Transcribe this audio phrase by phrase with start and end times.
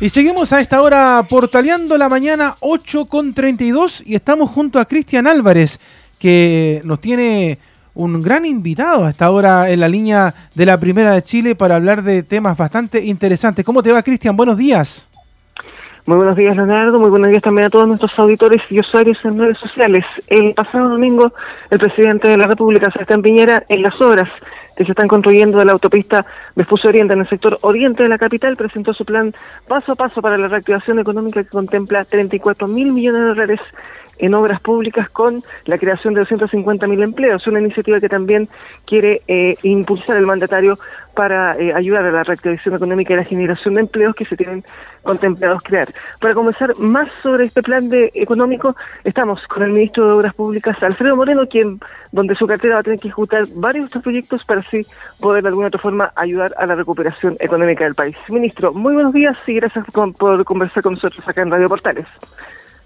[0.00, 4.86] Y seguimos a esta hora portaleando la mañana 8 con 32 y estamos junto a
[4.86, 5.78] Cristian Álvarez
[6.18, 7.58] que nos tiene
[7.94, 11.76] un gran invitado a esta hora en la línea de la Primera de Chile para
[11.76, 13.64] hablar de temas bastante interesantes.
[13.64, 14.36] ¿Cómo te va Cristian?
[14.36, 15.08] Buenos días.
[16.06, 16.98] Muy buenos días, Leonardo.
[16.98, 20.04] Muy buenos días también a todos nuestros auditores y usuarios en redes sociales.
[20.26, 21.32] El pasado domingo,
[21.70, 24.28] el presidente de la República, Sebastián Piñera, en las obras
[24.76, 28.18] que se están construyendo de la autopista Vespucio Oriente en el sector oriente de la
[28.18, 29.34] capital, presentó su plan
[29.68, 33.60] paso a paso para la reactivación económica que contempla 34 mil millones de dólares
[34.18, 38.48] en obras públicas con la creación de 250.000 empleos, una iniciativa que también
[38.86, 40.78] quiere eh, impulsar el mandatario
[41.14, 44.64] para eh, ayudar a la reactivación económica y la generación de empleos que se tienen
[45.02, 45.92] contemplados crear.
[46.20, 50.76] Para comenzar más sobre este plan de económico, estamos con el ministro de Obras Públicas,
[50.82, 51.78] Alfredo Moreno, quien
[52.12, 54.86] donde su cartera va a tener que ejecutar varios de estos proyectos para así
[55.20, 58.16] poder de alguna otra forma ayudar a la recuperación económica del país.
[58.28, 62.06] Ministro, muy buenos días y gracias por conversar con nosotros acá en Radio Portales.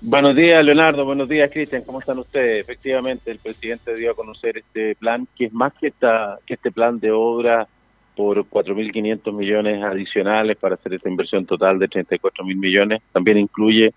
[0.01, 1.05] Buenos días, Leonardo.
[1.05, 1.83] Buenos días, Cristian.
[1.83, 2.61] ¿Cómo están ustedes?
[2.61, 6.71] Efectivamente, el presidente dio a conocer este plan, que es más que, esta, que este
[6.71, 7.67] plan de obra
[8.15, 13.03] por 4.500 millones adicionales para hacer esta inversión total de 34.000 millones.
[13.13, 13.93] También incluye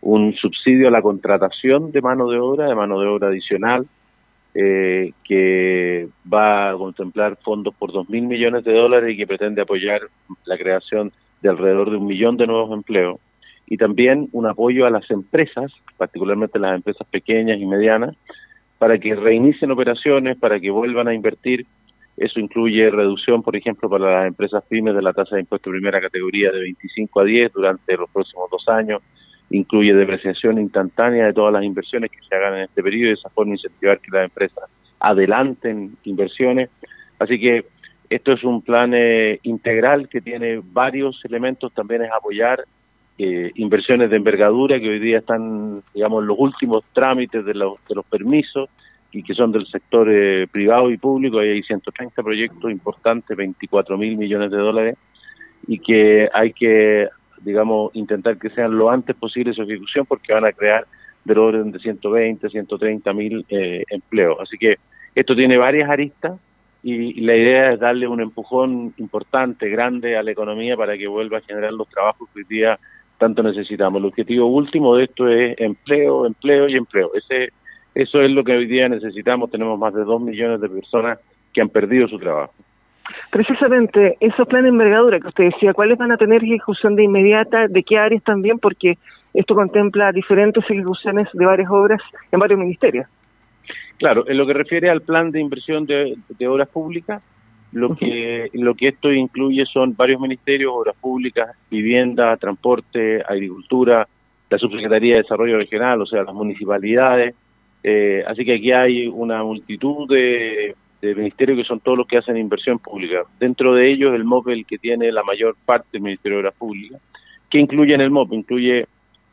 [0.00, 3.86] un subsidio a la contratación de mano de obra, de mano de obra adicional,
[4.56, 10.00] eh, que va a contemplar fondos por 2.000 millones de dólares y que pretende apoyar
[10.46, 13.20] la creación de alrededor de un millón de nuevos empleos
[13.74, 18.14] y también un apoyo a las empresas, particularmente las empresas pequeñas y medianas,
[18.78, 21.66] para que reinicien operaciones, para que vuelvan a invertir.
[22.16, 25.78] Eso incluye reducción, por ejemplo, para las empresas pymes de la tasa de impuesto de
[25.78, 29.02] primera categoría de 25 a 10 durante los próximos dos años.
[29.50, 33.14] Incluye depreciación instantánea de todas las inversiones que se hagan en este periodo y de
[33.14, 36.70] esa forma incentivar que las empresas adelanten inversiones.
[37.18, 37.64] Así que
[38.08, 41.74] esto es un plan eh, integral que tiene varios elementos.
[41.74, 42.64] También es apoyar
[43.18, 47.74] eh, inversiones de envergadura que hoy día están, digamos, en los últimos trámites de los,
[47.88, 48.68] de los permisos
[49.12, 51.38] y que son del sector eh, privado y público.
[51.38, 54.96] hay 130 proyectos importantes, 24 mil millones de dólares
[55.68, 57.08] y que hay que,
[57.40, 60.84] digamos, intentar que sean lo antes posible su ejecución porque van a crear
[61.24, 64.38] del orden de 120, 130 mil eh, empleos.
[64.40, 64.78] Así que
[65.14, 66.38] esto tiene varias aristas
[66.82, 71.38] y la idea es darle un empujón importante, grande a la economía para que vuelva
[71.38, 72.78] a generar los trabajos que hoy día
[73.18, 74.00] tanto necesitamos.
[74.00, 77.10] El objetivo último de esto es empleo, empleo y empleo.
[77.14, 77.52] Ese,
[77.94, 79.50] eso es lo que hoy día necesitamos.
[79.50, 81.18] Tenemos más de dos millones de personas
[81.52, 82.52] que han perdido su trabajo.
[83.30, 87.68] Precisamente, esos planes de envergadura que usted decía, ¿cuáles van a tener ejecución de inmediata?
[87.68, 88.58] ¿De qué áreas también?
[88.58, 88.98] Porque
[89.34, 92.00] esto contempla diferentes ejecuciones de varias obras
[92.32, 93.06] en varios ministerios.
[93.98, 97.22] Claro, en lo que refiere al plan de inversión de obras públicas,
[97.74, 104.06] lo que, lo que esto incluye son varios ministerios, obras públicas, vivienda, transporte, agricultura,
[104.48, 107.34] la Subsecretaría de Desarrollo Regional, o sea, las municipalidades.
[107.82, 112.36] Eh, así que aquí hay una multitud de, ministerios que son todos los que hacen
[112.36, 113.24] inversión pública.
[113.38, 116.54] Dentro de ellos, el MOP el que tiene la mayor parte del Ministerio de Obras
[116.54, 117.02] Públicas.
[117.50, 118.32] ¿Qué incluye en el MOP?
[118.32, 118.86] Incluye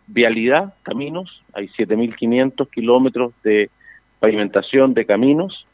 [0.08, 3.70] vialidad, caminos, hay 7.500 kilómetros de
[4.20, 5.66] pavimentación de caminos,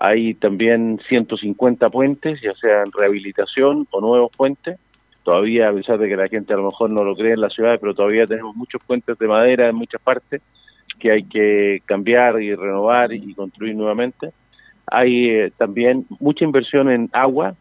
[0.00, 4.78] hay también 150 puentes, ya sea en rehabilitación o nuevos puentes.
[5.24, 7.50] Todavía, a pesar de que la gente a lo mejor no lo cree en la
[7.50, 10.40] ciudad, pero todavía tenemos muchos puentes de madera en muchas partes
[10.98, 14.30] que hay que cambiar y renovar y construir nuevamente.
[14.86, 17.54] Hay eh, también mucha inversión en agua.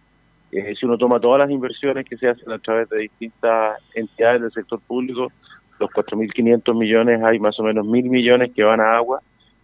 [0.51, 4.43] Eh, si uno toma todas las inversiones que se hacen a través de distintas entidades
[4.43, 5.31] del sector público,
[5.79, 9.21] los 4.500 millones, hay más o menos 1.000 millones que van a agua.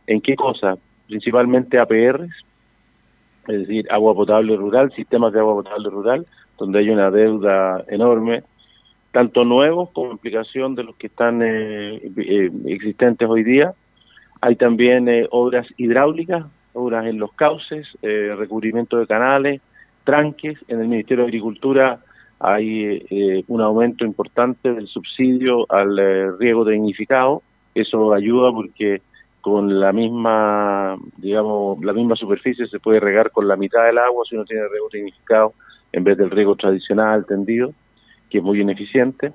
[0.07, 0.75] ¿En qué cosa?
[1.07, 2.31] Principalmente APRs,
[3.48, 6.26] es decir, agua potable rural, sistemas de agua potable rural,
[6.58, 8.44] donde hay una deuda enorme,
[9.12, 13.74] tanto nuevos como implicación de los que están eh, eh, existentes hoy día.
[14.42, 19.62] Hay también eh, obras hidráulicas, obras en los cauces, recubrimiento de canales,
[20.04, 20.58] tranques.
[20.68, 22.00] En el Ministerio de Agricultura
[22.39, 27.44] hay un aumento importante del subsidio al riego dignificado.
[27.75, 29.04] Eso ayuda porque
[29.44, 34.24] con la misma, digamos, la misma superficie se puede regar con la mitad del agua
[34.24, 35.54] si uno tiene riego significado
[35.92, 37.74] en vez del riego tradicional tendido,
[38.30, 39.34] que es muy ineficiente.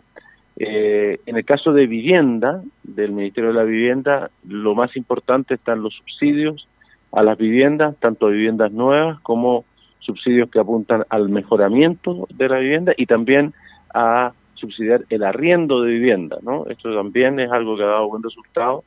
[0.57, 5.83] Eh, en el caso de vivienda, del Ministerio de la Vivienda, lo más importante están
[5.83, 6.67] los subsidios
[7.13, 9.67] a las viviendas, tanto viviendas nuevas como
[9.99, 13.53] subsidios que apuntan al mejoramiento de la vivienda y también
[13.93, 16.65] a subsidiar el arriendo de vivienda, ¿no?
[16.71, 18.85] Esto también es algo que ha dado buen resultado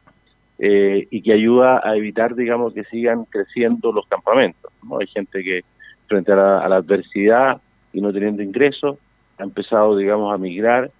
[0.63, 4.71] eh, y que ayuda a evitar, digamos, que sigan creciendo los campamentos.
[4.87, 4.99] ¿no?
[4.99, 5.61] Hay gente que
[6.07, 7.59] frente a la, adversidad
[7.91, 8.99] y no teniendo ingresos
[9.39, 10.91] ha empezado, digamos, a migrar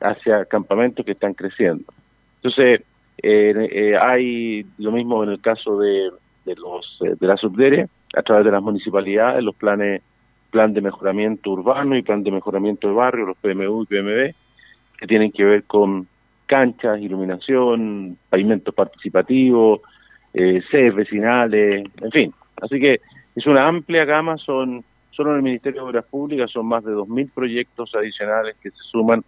[0.00, 1.84] hacia campamentos que están creciendo.
[2.36, 2.80] Entonces,
[3.22, 6.10] eh, hay lo mismo en el caso de,
[6.46, 10.00] de los de la subdere, a través de las municipalidades, los planes
[10.50, 14.34] plan de mejoramiento urbano y plan de mejoramiento de barrio, los PMU y PMB,
[14.98, 16.08] que tienen que ver con
[16.50, 19.82] canchas, iluminación, pavimentos participativos,
[20.34, 22.34] eh, sedes vecinales, en fin.
[22.60, 23.00] Así que
[23.36, 24.82] es una amplia gama, son
[25.12, 28.82] solo en el Ministerio de Obras Públicas son más de 2.000 proyectos adicionales que se
[28.90, 29.22] suman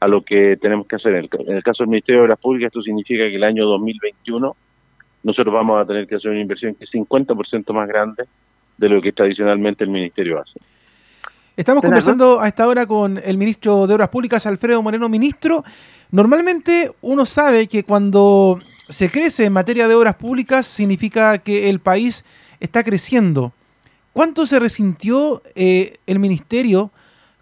[0.00, 1.14] a lo que tenemos que hacer.
[1.14, 4.56] En el, caso del Ministerio de Obras Públicas, esto significa que el año 2021
[5.24, 8.24] nosotros vamos a tener que hacer una inversión que es 50% más grande
[8.78, 10.58] de lo que tradicionalmente el Ministerio hace.
[11.54, 15.06] Estamos conversando a esta hora con el ministro de Obras Públicas, Alfredo Moreno.
[15.10, 15.62] Ministro,
[16.12, 21.80] normalmente uno sabe que cuando se crece en materia de obras públicas significa que el
[21.80, 22.24] país
[22.60, 23.52] está creciendo.
[24.12, 26.90] ¿Cuánto se resintió eh, el ministerio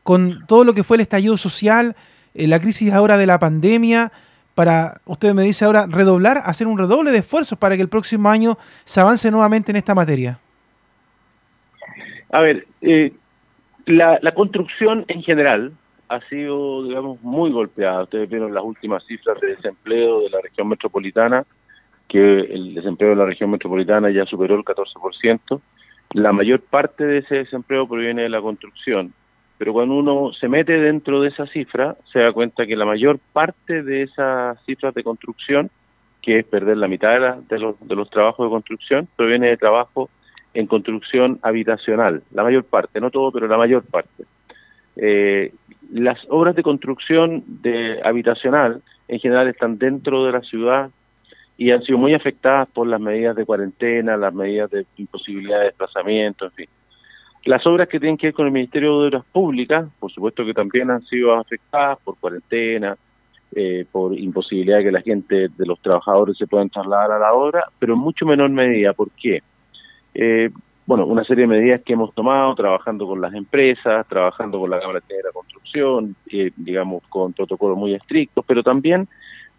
[0.02, 1.96] con todo lo que fue el estallido social,
[2.34, 4.12] eh, la crisis ahora de la pandemia,
[4.54, 8.30] para, usted me dice ahora, redoblar, hacer un redoble de esfuerzos para que el próximo
[8.30, 10.38] año se avance nuevamente en esta materia?
[12.30, 13.12] A ver, eh,
[13.86, 15.72] la, la construcción en general
[16.10, 18.02] ha sido, digamos, muy golpeada.
[18.02, 21.46] Ustedes vieron las últimas cifras de desempleo de la región metropolitana,
[22.08, 25.60] que el desempleo de la región metropolitana ya superó el 14%.
[26.14, 29.14] La mayor parte de ese desempleo proviene de la construcción,
[29.56, 33.20] pero cuando uno se mete dentro de esa cifra, se da cuenta que la mayor
[33.32, 35.70] parte de esas cifras de construcción,
[36.22, 40.10] que es perder la mitad de, los, de los trabajos de construcción, proviene de trabajo
[40.54, 44.24] en construcción habitacional, la mayor parte, no todo, pero la mayor parte.
[44.96, 45.52] Eh,
[45.92, 50.90] las obras de construcción de habitacional en general están dentro de la ciudad
[51.56, 55.64] y han sido muy afectadas por las medidas de cuarentena, las medidas de imposibilidad de
[55.66, 56.68] desplazamiento, en fin.
[57.44, 60.54] Las obras que tienen que ver con el Ministerio de Obras Públicas, por supuesto que
[60.54, 62.96] también han sido afectadas por cuarentena,
[63.54, 67.32] eh, por imposibilidad de que la gente, de los trabajadores se puedan trasladar a la
[67.32, 68.92] obra, pero en mucho menor medida.
[68.92, 69.42] ¿Por qué?
[70.14, 70.50] Eh,
[70.86, 74.80] bueno, una serie de medidas que hemos tomado, trabajando con las empresas, trabajando con la
[74.80, 79.08] Cámara de la Construcción, eh, digamos, con protocolos muy estrictos, pero también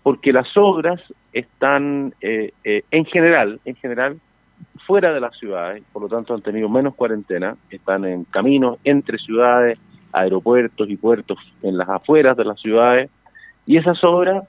[0.04, 1.00] porque las obras
[1.32, 4.20] están, eh, eh, en general, en general,
[4.86, 9.18] fuera de las ciudades, por lo tanto han tenido menos cuarentena, están en caminos entre
[9.18, 9.80] ciudades,
[10.12, 13.10] aeropuertos y puertos en las afueras de las ciudades,
[13.66, 14.44] y esas obras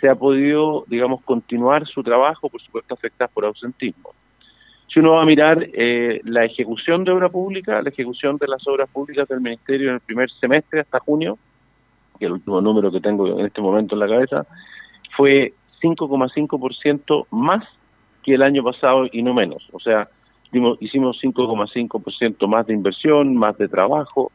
[0.00, 4.10] se ha podido, digamos, continuar su trabajo, por supuesto, afectadas por ausentismo.
[4.92, 8.66] Si uno va a mirar eh, la ejecución de obra pública, la ejecución de las
[8.66, 11.38] obras públicas del Ministerio en el primer semestre hasta junio,
[12.18, 14.46] que es el último número que tengo en este momento en la cabeza,
[15.16, 15.52] fue
[15.82, 17.64] 5,5% más
[18.22, 19.68] que el año pasado y no menos.
[19.72, 20.08] O sea,
[20.80, 24.32] hicimos 5,5% más de inversión, más de trabajo,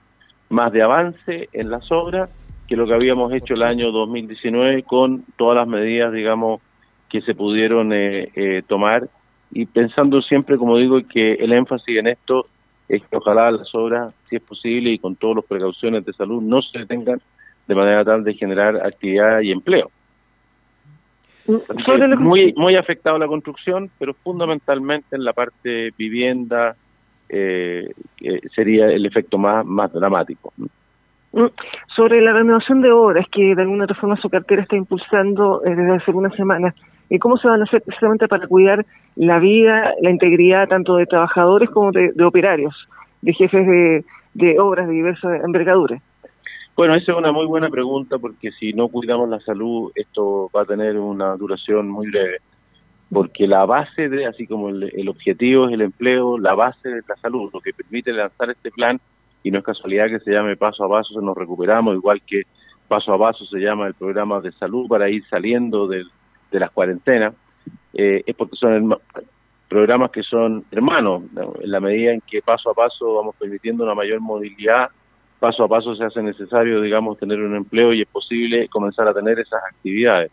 [0.49, 2.29] más de avance en las obras
[2.67, 6.61] que lo que habíamos hecho el año 2019 con todas las medidas, digamos,
[7.09, 9.09] que se pudieron eh, eh, tomar
[9.53, 12.47] y pensando siempre, como digo, que el énfasis en esto
[12.89, 16.41] es que ojalá las obras, si es posible y con todas las precauciones de salud,
[16.41, 17.21] no se detengan
[17.67, 19.89] de manera tal de generar actividad y empleo.
[21.47, 26.75] Mm, muy muy afectado la construcción, pero fundamentalmente en la parte vivienda
[27.27, 27.91] eh,
[28.55, 30.53] sería el efecto más más dramático.
[31.33, 31.47] Mm,
[31.95, 35.75] sobre la renovación de obras que de alguna otra forma su cartera está impulsando eh,
[35.75, 36.75] desde hace unas semanas,
[37.13, 38.83] ¿y cómo se van a hacer precisamente para cuidar
[39.15, 42.75] la vida, la integridad tanto de trabajadores como de, operarios,
[43.21, 44.03] de jefes
[44.33, 46.01] de, obras de diversa envergadura?
[46.75, 50.63] Bueno, esa es una muy buena pregunta porque si no cuidamos la salud, esto va
[50.63, 52.37] a tener una duración muy breve.
[53.13, 57.03] Porque la base de, así como el, el objetivo es el empleo, la base de
[57.07, 58.99] la salud, lo que permite lanzar este plan,
[59.43, 62.41] y no es casualidad que se llame paso a paso, se nos recuperamos, igual que
[62.87, 66.05] paso a paso se llama el programa de salud para ir saliendo de,
[66.53, 67.33] de las cuarentenas,
[67.93, 68.95] eh, es porque son
[69.67, 71.23] programas que son hermanos,
[71.61, 74.89] en la medida en que paso a paso vamos permitiendo una mayor movilidad,
[75.39, 79.13] paso a paso se hace necesario, digamos, tener un empleo y es posible comenzar a
[79.13, 80.31] tener esas actividades.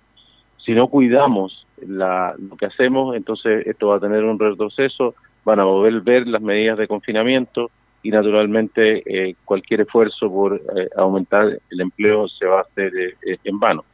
[0.59, 5.59] Si no cuidamos la, lo que hacemos, entonces esto va a tener un retroceso, van
[5.59, 7.71] a volver ver las medidas de confinamiento
[8.03, 13.59] y naturalmente eh, cualquier esfuerzo por eh, aumentar el empleo se va a hacer en
[13.59, 13.85] vano.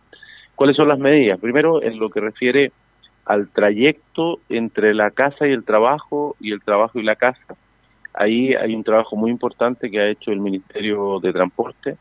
[0.56, 1.38] ¿Cuáles son las medidas?
[1.38, 2.72] Primero, en lo que refiere
[3.26, 7.54] al trayecto entre la casa y el trabajo y el trabajo y la casa.
[8.14, 11.96] Ahí hay un trabajo muy importante que ha hecho el Ministerio de Transporte,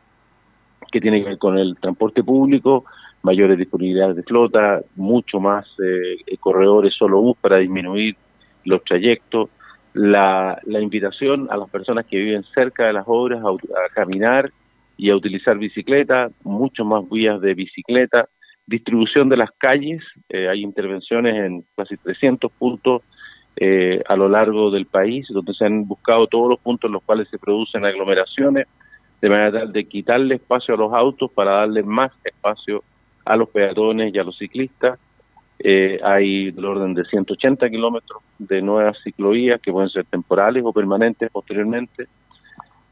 [0.90, 2.84] que tiene que ver con el transporte público,
[3.22, 8.16] mayores disponibilidades de flota, mucho más eh, corredores solo bus para disminuir
[8.64, 9.50] los trayectos,
[9.92, 14.52] la, la invitación a las personas que viven cerca de las obras a, caminar
[14.96, 18.28] y a utilizar bicicleta, mucho más vías de bicicleta,
[18.66, 23.02] distribución de las calles, eh, hay intervenciones en casi 300 puntos
[23.56, 27.02] eh, a lo largo del país, donde se han buscado todos los puntos en los
[27.02, 28.66] cuales se producen aglomeraciones,
[29.20, 32.82] de manera tal de quitarle espacio a los autos para darle más espacio
[33.24, 34.98] a los peatones y a los ciclistas.
[35.58, 40.72] Eh, hay del orden de 180 kilómetros de nuevas ciclovías que pueden ser temporales o
[40.72, 42.08] permanentes posteriormente.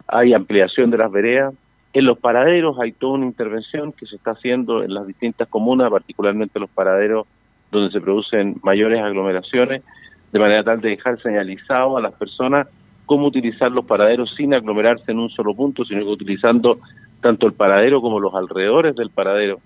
[0.08, 1.54] Hay ampliación de las veredas,
[1.94, 5.90] en los paraderos hay toda una intervención que se está haciendo en las distintas comunas,
[5.90, 7.26] particularmente los paraderos
[7.70, 9.82] donde se producen mayores aglomeraciones,
[10.32, 12.66] de manera tal de dejar señalizado a las personas
[13.06, 16.80] cómo utilizar los paraderos sin aglomerarse en un solo punto, sino que utilizando
[17.20, 19.60] tanto el paradero como los alrededores del paradero.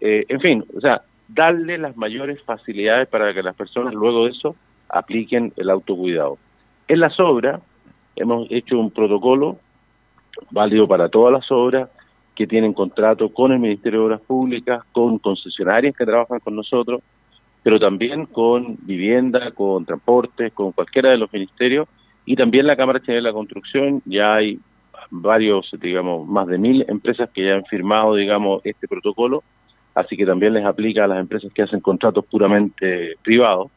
[0.00, 4.32] Eh, en fin, o sea, darle las mayores facilidades para que las personas luego de
[4.32, 4.54] eso
[4.90, 6.36] apliquen el autocuidado.
[6.88, 7.62] En las obras
[8.16, 9.58] hemos hecho un protocolo
[10.50, 11.88] válido para todas las obras
[12.34, 17.00] que tienen contrato con el Ministerio de Obras Públicas, con concesionarias que trabajan con nosotros,
[17.62, 21.88] pero también con vivienda, con transportes, con cualquiera de los ministerios
[22.26, 24.02] y también la Cámara General de la Construcción.
[24.04, 24.58] Ya hay
[25.10, 29.42] varios, digamos, más de mil empresas que ya han firmado, digamos, este protocolo,
[29.94, 33.70] así que también les aplica a las empresas que hacen contratos puramente privados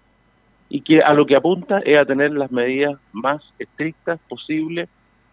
[0.69, 4.89] y que a lo que apunta es a tener las medidas más estrictas posibles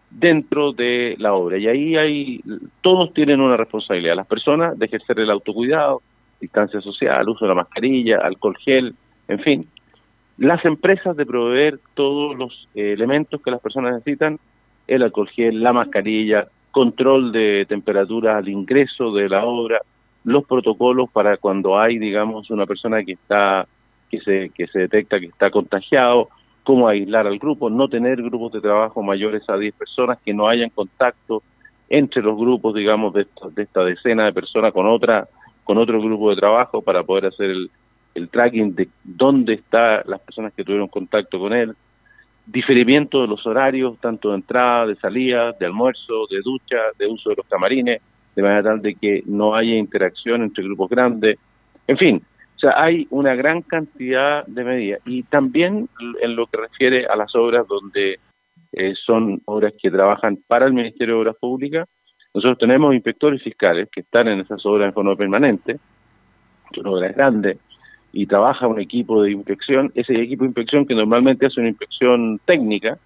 [0.09, 1.57] dentro de la obra.
[1.57, 2.41] Y ahí hay,
[2.81, 6.01] todos tienen una responsabilidad, las personas de ejercer el autocuidado,
[6.39, 8.95] distancia social, uso de la mascarilla, alcohol gel,
[9.27, 9.67] en fin.
[10.37, 14.39] Las empresas de proveer todos los eh, elementos que las personas necesitan,
[14.87, 19.79] el alcohol gel, la mascarilla, control de temperatura al ingreso de la obra,
[20.25, 23.65] los protocolos para cuando hay, digamos, una persona que está
[24.11, 26.29] que se que se detecta que está contagiado,
[26.65, 30.49] cómo aislar al grupo, no tener grupos de trabajo mayores a 10 personas, que no
[30.49, 31.43] hayan contacto
[31.87, 35.29] entre los grupos, digamos, de, de esta decena de personas con otra
[35.63, 37.71] con otro grupo de trabajo para poder hacer el,
[38.13, 41.75] el tracking de dónde están las personas que tuvieron contacto con él,
[42.45, 47.31] diferimiento de los horarios, tanto de entrada, de salida, de almuerzo, de ducha, de uso
[47.31, 48.01] de los camarines,
[48.35, 51.39] de manera tal de que no haya interacción entre grupos grandes,
[51.87, 52.21] en fin,
[52.75, 55.01] hay una gran cantidad de medidas.
[55.05, 55.89] Y también
[56.21, 58.19] en lo que refiere a las obras donde
[58.71, 61.87] eh, son obras que trabajan para el Ministerio de Obras Públicas,
[62.33, 65.79] nosotros tenemos inspectores fiscales que están en esas obras en forma permanente,
[66.73, 67.57] son obras grandes,
[68.11, 72.39] y trabaja un equipo de inspección, ese equipo de inspección que normalmente hace una inspección
[72.45, 72.97] técnica,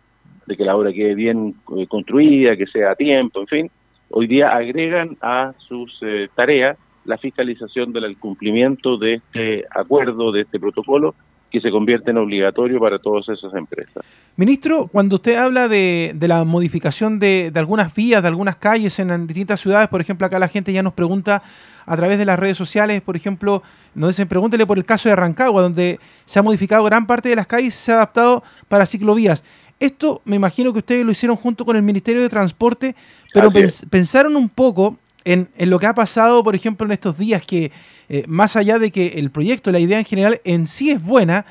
[0.48, 3.72] de que la obra quede bien eh, construida, que sea a tiempo, en fin,
[4.10, 10.42] hoy día agregan a sus eh, tareas la fiscalización del cumplimiento de este acuerdo, de
[10.42, 11.16] este protocolo,
[11.52, 14.06] que se convierte en obligatorio para todas esas empresas.
[14.36, 19.60] Ministro, cuando usted habla de, la modificación de, algunas vías, de algunas calles en, distintas
[19.60, 21.42] ciudades, por ejemplo, acá la gente ya nos pregunta
[21.86, 23.64] a través de las redes sociales, por ejemplo,
[23.96, 27.36] nos dicen, pregúntele por el caso de Rancagua, donde se ha modificado gran parte de
[27.36, 29.44] las calles y se ha adaptado para ciclovías.
[29.80, 32.96] Esto me imagino que ustedes lo hicieron junto con el Ministerio de Transporte,
[33.34, 33.50] pero
[33.90, 37.72] pensaron un poco en, lo que ha pasado, por ejemplo, en estos días, que
[38.08, 41.46] eh, más allá de que el proyecto, la idea en general en sí es buena,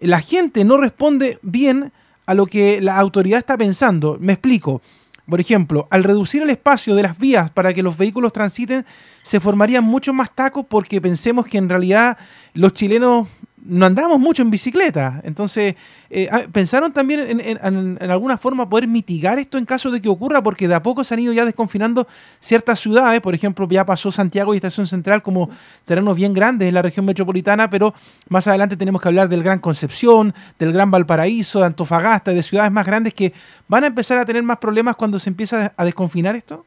[0.00, 1.92] la gente no responde bien
[2.26, 4.16] a lo que la autoridad está pensando.
[4.20, 4.82] Me explico.
[5.28, 8.84] Por ejemplo, al reducir el espacio de las vías para que los vehículos transiten,
[9.22, 12.18] se formarían muchos más tacos porque pensemos que en realidad
[12.52, 13.26] los chilenos
[13.64, 15.20] no andamos mucho en bicicleta.
[15.24, 15.74] Entonces,
[16.10, 20.42] eh, ah, ¿pensaron también en, alguna forma poder mitigar esto en caso de que ocurra?
[20.42, 22.06] Porque de a poco se han ido ya desconfinando
[22.40, 23.20] ciertas ciudades.
[23.22, 25.48] Por ejemplo, ya pasó Santiago y Estación Central como
[25.86, 27.94] terrenos bien grandes en la región metropolitana, pero
[28.28, 32.70] más adelante tenemos que hablar del Gran Concepción, del Gran Valparaíso, de Antofagasta, de ciudades
[32.70, 33.32] más grandes que
[33.66, 36.66] van a empezar a tener más problemas cuando se empieza a desconfinar esto.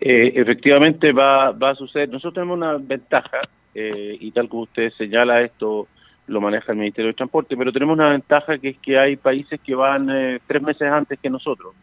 [0.00, 2.08] Eh, efectivamente va, va a suceder.
[2.08, 3.42] Nosotros tenemos una ventaja
[3.74, 5.88] eh, y tal como usted señala, esto
[6.26, 9.60] lo maneja el Ministerio de Transporte, pero tenemos una ventaja que es que hay países
[9.60, 11.74] que van eh, tres meses antes que nosotros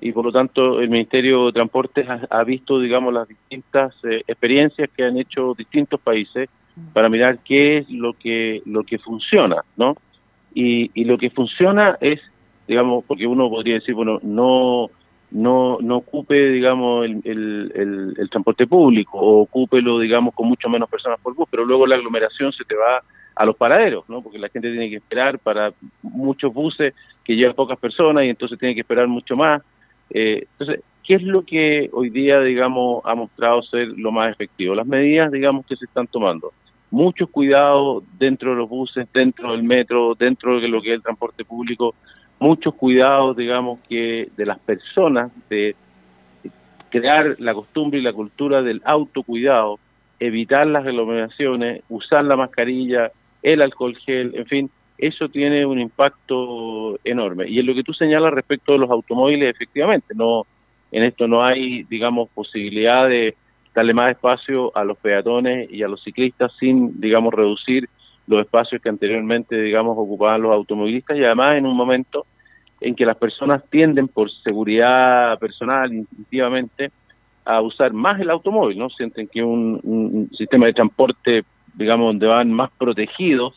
[0.00, 4.90] y por lo tanto el Ministerio de Transporte ha, visto, digamos, las distintas eh, experiencias
[4.94, 6.48] que han hecho distintos países
[6.92, 9.96] para mirar qué es lo que lo que funciona, ¿no?
[10.54, 12.20] Y, y lo que funciona es,
[12.66, 14.90] digamos, porque uno podría decir, bueno, no
[15.30, 20.88] no, no ocupe, digamos, el, el, el, transporte público o ocúpelo, digamos, con mucho menos
[20.88, 23.02] personas por bus, pero luego la aglomeración se te va
[23.34, 24.22] a los paraderos, ¿no?
[24.22, 28.58] Porque la gente tiene que esperar para muchos buses que llevan pocas personas y entonces
[28.58, 29.62] tiene que esperar mucho más.
[30.10, 34.74] Eh, entonces, ¿qué es lo que hoy día, digamos, ha mostrado ser lo más efectivo?
[34.74, 36.52] Las medidas, digamos, que se están tomando.
[36.90, 41.02] Muchos cuidados dentro de los buses, dentro del metro, dentro de lo que es el
[41.02, 41.94] transporte público,
[42.38, 45.74] muchos cuidados, digamos, que de las personas, de
[46.90, 49.78] crear la costumbre y la cultura del autocuidado,
[50.18, 53.10] evitar las aglomeraciones, usar la mascarilla,
[53.42, 57.48] el alcohol gel, en fin, eso tiene un impacto enorme.
[57.48, 60.46] Y en lo que tú señalas respecto de los automóviles, efectivamente, no
[60.92, 63.34] en esto no hay, digamos, posibilidad de
[63.74, 67.88] darle más espacio a los peatones y a los ciclistas sin, digamos, reducir
[68.26, 72.26] los espacios que anteriormente, digamos, ocupaban los automovilistas y además en un momento
[72.80, 76.90] en que las personas tienden por seguridad personal, instintivamente,
[77.44, 78.90] a usar más el automóvil, ¿no?
[78.90, 83.54] Sienten que un, un sistema de transporte, digamos, donde van más protegidos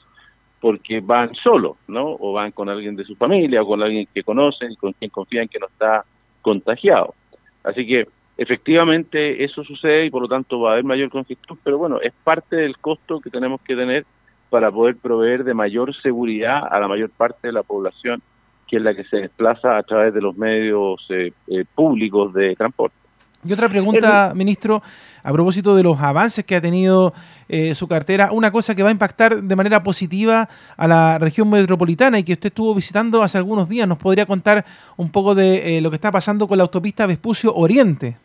[0.62, 2.16] porque van solos, ¿no?
[2.20, 5.48] O van con alguien de su familia o con alguien que conocen con quien confían
[5.48, 6.04] que no está
[6.42, 7.16] contagiado.
[7.64, 8.08] Así que
[8.38, 12.14] efectivamente eso sucede y por lo tanto va a haber mayor congestión, pero bueno, es
[12.24, 14.06] parte del costo que tenemos que tener
[14.50, 18.22] para poder proveer de mayor seguridad a la mayor parte de la población
[18.70, 22.56] que es la que se desplaza a través de los medios eh, eh, públicos de
[22.56, 22.96] transporte.
[23.44, 24.84] Y otra pregunta, ministro,
[25.24, 27.14] a propósito de los avances que ha tenido
[27.48, 31.50] eh, su cartera, una cosa que va a impactar de manera positiva a la región
[31.50, 34.66] metropolitana y que usted estuvo visitando hace algunos días, ¿nos podría contar
[34.98, 38.18] un poco de lo que está pasando con la autopista Vespucio Oriente?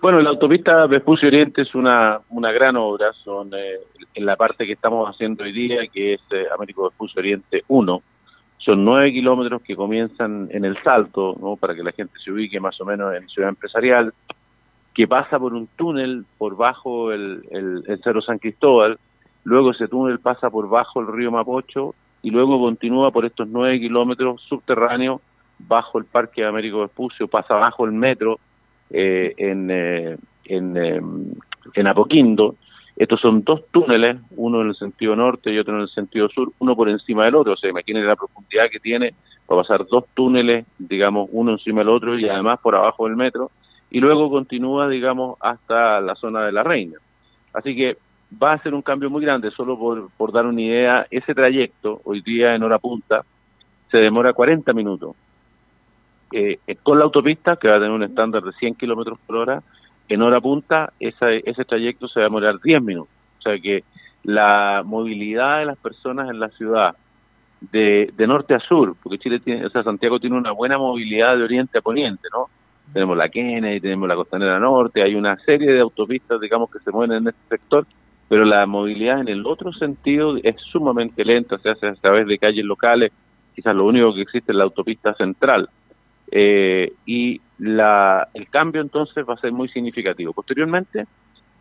[0.00, 4.74] Bueno, la autopista Vespucio Oriente es una, una gran obra, son en la parte que
[4.74, 6.20] estamos haciendo hoy día, que es
[6.54, 8.02] Américo Vespucio Oriente 1,
[8.58, 11.56] son nueve kilómetros que comienzan en el Salto, ¿no?
[11.56, 14.14] para que la gente se ubique más o menos en Ciudad Empresarial,
[14.94, 18.98] que pasa por un túnel por bajo el, el, Cerro San Cristóbal,
[19.42, 23.80] luego ese túnel pasa por bajo el río Mapocho y luego continúa por estos nueve
[23.80, 25.20] kilómetros subterráneos
[25.58, 28.38] bajo el Parque Américo Vespucio, pasa bajo el metro
[28.90, 31.00] eh, en, eh, en, eh,
[31.74, 32.56] en Apoquindo,
[32.98, 36.50] estos son dos túneles, uno en el sentido norte y otro en el sentido sur,
[36.58, 37.52] uno por encima del otro.
[37.52, 39.14] O sea, imaginen la profundidad que tiene
[39.46, 43.52] para pasar dos túneles, digamos, uno encima del otro y además por abajo del metro.
[43.90, 46.98] Y luego continúa, digamos, hasta la zona de la Reina.
[47.54, 47.98] Así que
[48.42, 49.52] va a ser un cambio muy grande.
[49.52, 53.24] Solo por, por dar una idea, ese trayecto, hoy día en hora punta,
[53.92, 55.14] se demora 40 minutos.
[56.32, 59.62] Eh, con la autopista, que va a tener un estándar de 100 kilómetros por hora,
[60.08, 63.12] en hora punta ese trayecto se va a demorar 10 minutos.
[63.38, 63.84] O sea que
[64.24, 66.96] la movilidad de las personas en la ciudad
[67.60, 71.36] de, de norte a sur, porque Chile tiene, o sea, Santiago tiene una buena movilidad
[71.36, 72.46] de oriente a poniente, ¿no?
[72.92, 76.90] Tenemos la Kennedy, tenemos la Costanera Norte, hay una serie de autopistas, digamos, que se
[76.90, 77.86] mueven en este sector,
[78.28, 82.38] pero la movilidad en el otro sentido es sumamente lenta, se hace a través de
[82.38, 83.12] calles locales,
[83.54, 85.68] quizás lo único que existe es la autopista central.
[86.30, 90.32] Eh, y la, el cambio entonces va a ser muy significativo.
[90.32, 91.06] Posteriormente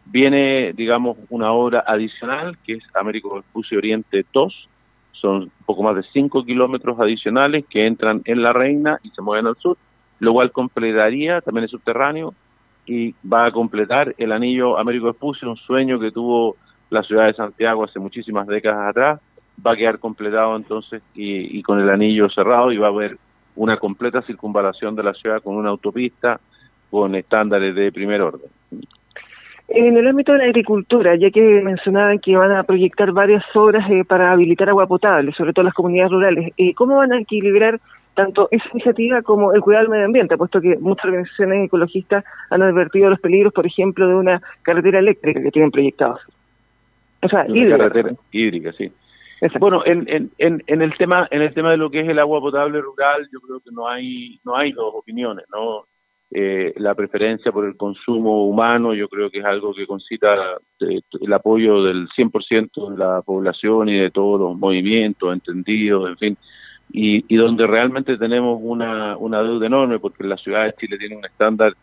[0.05, 4.69] viene, digamos, una obra adicional que es Américo Vespucio Oriente 2,
[5.13, 9.47] son poco más de 5 kilómetros adicionales que entran en La Reina y se mueven
[9.47, 9.77] al sur,
[10.19, 12.33] lo cual completaría, también es subterráneo,
[12.85, 16.55] y va a completar el anillo Américo Vespucio, un sueño que tuvo
[16.89, 19.19] la ciudad de Santiago hace muchísimas décadas atrás,
[19.65, 23.17] va a quedar completado entonces y, y con el anillo cerrado y va a haber
[23.57, 26.39] una completa circunvalación de la ciudad con una autopista
[26.89, 28.49] con estándares de primer orden.
[29.67, 33.89] En el ámbito de la agricultura, ya que mencionaban que van a proyectar varias obras
[33.91, 37.81] eh, para habilitar agua potable, sobre todo las comunidades rurales, eh, ¿cómo van a equilibrar
[38.13, 42.61] tanto esa iniciativa como el cuidado del medio ambiente, puesto que muchas organizaciones ecologistas han
[42.61, 46.21] advertido los peligros, por ejemplo, de una carretera eléctrica que tienen proyectados?
[47.21, 47.77] O sea, hídrica.
[47.77, 48.91] Carretera hídrica, sí.
[49.59, 52.39] Bueno, en, en, en, el tema en el tema de lo que es el agua
[52.39, 55.85] potable rural, yo creo que no hay no hay dos opiniones, no.
[56.29, 60.99] Eh, la preferencia por el consumo humano, yo creo que es algo que concita eh,
[61.21, 66.37] el apoyo del 100% de la población y de todos los movimientos, entendidos, en fin,
[66.91, 71.15] y, y donde realmente tenemos una, una deuda enorme, porque la ciudad de Chile tiene
[71.15, 71.73] un estándar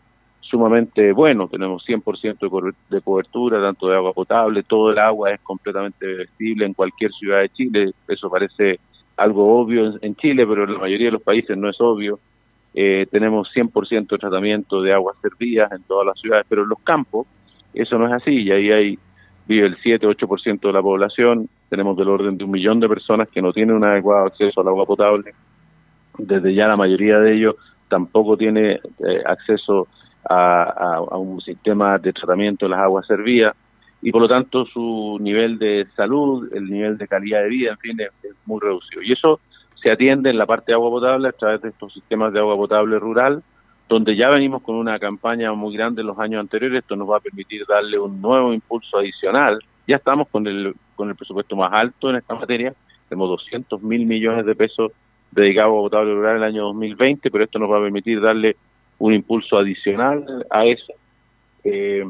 [0.49, 6.05] sumamente bueno, tenemos 100% de cobertura, tanto de agua potable, todo el agua es completamente
[6.05, 8.79] vestible en cualquier ciudad de Chile, eso parece
[9.17, 12.19] algo obvio en, Chile, pero en la mayoría de los países no es obvio.
[12.73, 16.79] Eh, tenemos 100% de tratamiento de aguas servidas en todas las ciudades, pero en los
[16.79, 17.25] campos
[17.73, 18.99] eso no es así, y ahí hay,
[19.47, 23.41] vive el 7-8% de la población, tenemos del orden de un millón de personas que
[23.41, 25.33] no tienen un adecuado acceso al agua potable,
[26.17, 27.55] desde ya la mayoría de ellos
[27.89, 29.87] tampoco tiene eh, acceso
[30.29, 33.55] a, un sistema de tratamiento de las aguas servidas
[34.01, 37.77] y por lo tanto su nivel de salud, el nivel de calidad de vida, en
[37.77, 38.11] fin, es,
[38.45, 39.01] muy reducido.
[39.01, 39.39] Y eso
[39.81, 42.55] se atiende en la parte de agua potable a través de estos sistemas de agua
[42.55, 43.41] potable rural,
[43.89, 47.17] donde ya venimos con una campaña muy grande en los años anteriores, esto nos va
[47.17, 49.59] a permitir darle un nuevo impulso adicional.
[49.87, 52.73] Ya estamos con el, con el presupuesto más alto en esta materia,
[53.09, 54.91] tenemos 200 mil millones de pesos
[55.31, 58.21] dedicados a agua potable rural en el año 2020, pero esto nos va a permitir
[58.21, 58.55] darle
[58.99, 60.93] un impulso adicional a eso.
[61.63, 62.05] Eh,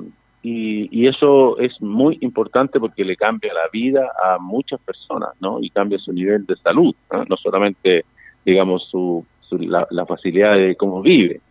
[0.48, 5.60] y, eso es muy importante porque le cambia la vida a muchas personas, ¿no?
[5.60, 6.94] Y cambia su nivel de salud,
[7.28, 8.06] no, solamente,
[8.46, 11.42] digamos, su, la, facilidad de cómo vive.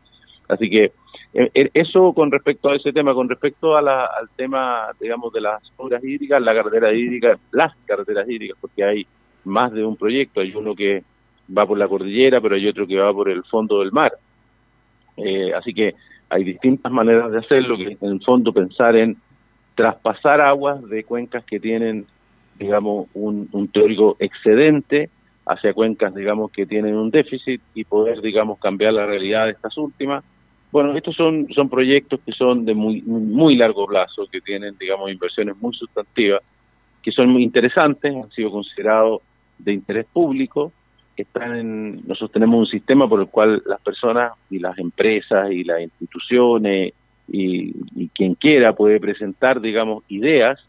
[0.48, 0.92] Así que
[1.32, 5.32] eh, eh, eso con respecto a ese tema, con respecto a la, al tema, digamos,
[5.32, 9.06] de las obras hídricas, la carretera hídrica, las carreteras hídricas, porque hay
[9.44, 11.02] más de un proyecto, hay uno que
[11.56, 14.12] va por la cordillera, pero hay otro que va por el fondo del mar.
[15.16, 15.94] Eh, así que
[16.28, 19.16] hay distintas maneras de hacerlo, que en el fondo pensar en
[19.74, 22.06] traspasar aguas de cuencas que tienen,
[22.58, 25.10] digamos, un, teórico excedente
[25.46, 29.76] hacia cuencas, digamos, que tienen un déficit y poder, digamos, cambiar la realidad de estas
[29.76, 30.24] últimas.
[30.72, 35.10] Bueno, estos son, son proyectos que son de muy, muy largo plazo, que tienen, digamos,
[35.10, 36.40] inversiones muy sustantivas,
[37.02, 39.20] que son muy interesantes, han sido considerados
[39.58, 40.72] de interés público,
[41.22, 45.64] están en, nosotros tenemos un sistema por el cual las personas y las empresas y
[45.64, 46.92] las instituciones
[47.28, 47.72] y,
[48.14, 50.60] quien quiera puede presentar, digamos, ideas.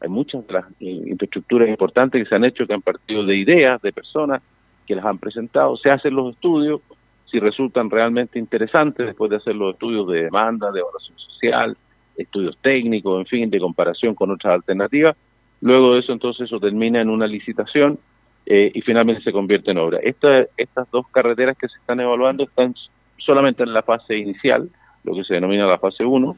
[0.00, 3.80] Hay muchas de eh, infraestructuras importantes que se han hecho que han partido de ideas
[3.82, 4.42] de personas
[4.86, 5.76] que las han presentado.
[5.76, 6.80] Se hacen los estudios,
[7.30, 11.76] si resultan realmente interesantes, después de hacer los estudios de demanda, de evaluación social,
[12.16, 15.16] estudios técnicos, en fin, de comparación con otras alternativas.
[15.60, 17.98] Luego de eso, entonces, eso termina en una licitación
[18.46, 20.00] eh, y finalmente se convierte en obra.
[20.02, 22.74] estas dos carreteras que se están evaluando están
[23.18, 24.68] solamente en la fase inicial,
[25.04, 26.36] lo que se denomina la fase 1.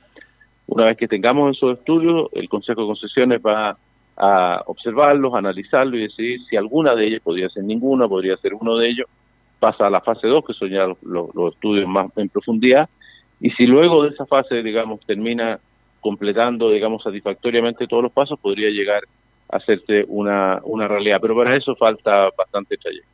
[0.66, 3.76] Una vez que tengamos esos estudios, el Consejo de Concesiones va
[4.16, 8.76] a observarlos, analizarlos y decidir si alguna de ellas, podría ser ninguna, podría ser uno
[8.76, 9.06] de ellos,
[9.58, 12.88] pasa a la fase 2, que son ya los, estudios más en profundidad,
[13.40, 15.58] y si luego de esa fase, digamos, termina
[16.00, 19.02] completando, digamos, satisfactoriamente todos los pasos, podría llegar
[19.54, 21.18] hacerse una, una realidad.
[21.20, 23.08] Pero para eso falta bastante trayecto.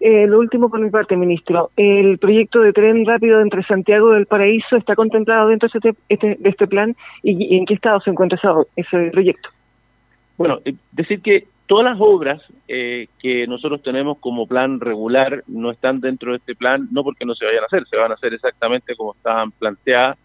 [0.00, 1.70] Eh, lo último por mi parte, ministro.
[1.76, 6.36] El proyecto de tren rápido entre Santiago del Paraíso está contemplado dentro de este, este
[6.38, 8.38] de este plan y, en qué estado se encuentra
[8.76, 9.48] ese proyecto.
[10.36, 15.70] Bueno, eh, decir que todas las obras eh, que nosotros tenemos como plan regular no
[15.70, 18.14] están dentro de este plan, no porque no se vayan a hacer, se van a
[18.14, 20.18] hacer exactamente como estaban planteadas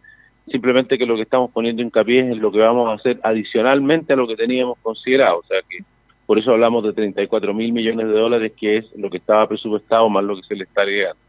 [0.51, 4.15] simplemente que lo que estamos poniendo hincapié es lo que vamos a hacer adicionalmente a
[4.15, 5.79] lo que teníamos considerado, o sea que
[6.25, 10.09] por eso hablamos de 34 mil millones de dólares, que es lo que estaba presupuestado
[10.09, 11.19] más lo que se le está agregando.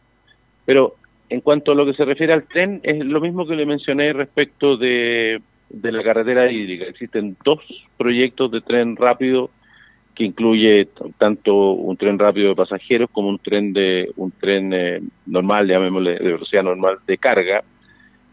[0.64, 0.94] Pero
[1.28, 4.12] en cuanto a lo que se refiere al tren, es lo mismo que le mencioné
[4.12, 6.84] respecto de, de la carretera hídrica.
[6.84, 7.58] Existen dos
[7.96, 9.50] proyectos de tren rápido
[10.14, 15.00] que incluye tanto un tren rápido de pasajeros como un tren de un tren eh,
[15.26, 17.64] normal, llamémosle de velocidad normal de carga,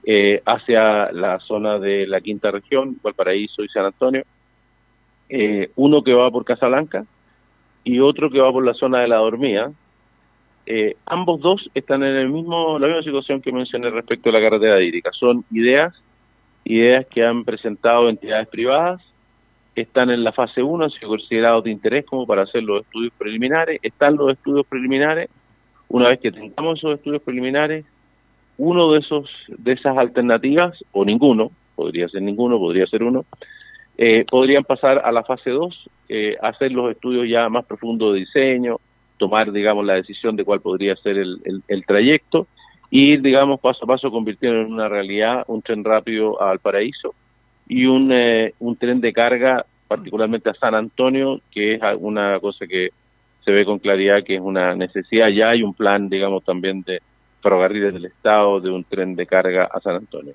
[0.05, 4.23] eh, hacia la zona de la quinta región, Valparaíso y San Antonio,
[5.29, 7.05] eh, uno que va por Casablanca
[7.83, 9.71] y otro que va por la zona de la Dormía.
[10.65, 14.41] Eh, ambos dos están en el mismo, la misma situación que mencioné respecto a la
[14.41, 15.11] carretera hídrica.
[15.13, 15.93] Son ideas,
[16.63, 19.01] ideas que han presentado entidades privadas,
[19.75, 23.13] están en la fase 1, han sido considerados de interés como para hacer los estudios
[23.17, 25.29] preliminares, están los estudios preliminares,
[25.87, 27.85] una vez que tengamos esos estudios preliminares,
[28.59, 33.25] uno de esos de esas alternativas o ninguno podría ser ninguno podría ser uno
[33.97, 38.19] eh, podrían pasar a la fase 2 eh, hacer los estudios ya más profundos de
[38.19, 38.77] diseño
[39.17, 42.47] tomar digamos la decisión de cuál podría ser el, el, trayecto
[42.91, 47.15] y digamos paso a paso convirtiendo en una realidad un tren rápido al paraíso
[47.65, 52.67] y un, eh, un tren de carga particularmente a San Antonio que es una cosa
[52.67, 52.89] que
[53.45, 55.29] se ve con claridad que es una necesidad.
[55.29, 56.99] Ya hay un plan digamos también de
[57.41, 60.33] ferrocarriles del Estado de un tren de carga a San Antonio.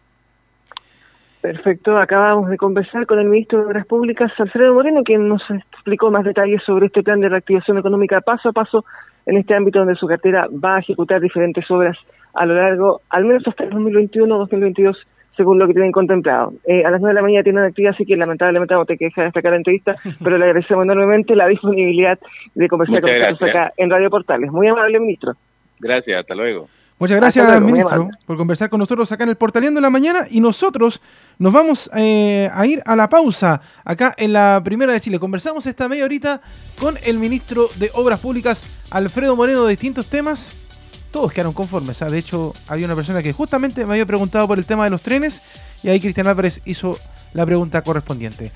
[1.44, 6.10] Perfecto, acabamos de conversar con el ministro de Obras Públicas, Alfredo Moreno, quien nos explicó
[6.10, 8.86] más detalles sobre este plan de reactivación económica paso a paso
[9.26, 11.98] en este ámbito donde su cartera va a ejecutar diferentes obras
[12.32, 14.96] a lo largo, al menos hasta el 2021-2022,
[15.36, 16.54] según lo que tienen contemplado.
[16.66, 18.86] Eh, a las 9 de la mañana tiene una actividad, así que lamentablemente vamos a
[18.86, 22.18] tener que dejar destacar la entrevista, pero le agradecemos enormemente la disponibilidad
[22.54, 24.50] de conversar con nosotros acá en Radio Portales.
[24.50, 25.34] Muy amable, ministro.
[25.78, 26.68] Gracias, hasta luego.
[26.96, 30.40] Muchas gracias, ministro, por conversar con nosotros acá en el Portaleando de la Mañana y
[30.40, 31.00] nosotros
[31.38, 35.18] nos vamos eh, a ir a la pausa acá en la Primera de Chile.
[35.18, 36.40] Conversamos esta media horita
[36.78, 40.54] con el ministro de Obras Públicas, Alfredo Moreno, de distintos temas.
[41.10, 42.00] Todos quedaron conformes.
[42.00, 42.08] ¿ah?
[42.08, 45.02] De hecho, había una persona que justamente me había preguntado por el tema de los
[45.02, 45.42] trenes
[45.82, 46.96] y ahí Cristian Álvarez hizo
[47.32, 48.52] la pregunta correspondiente.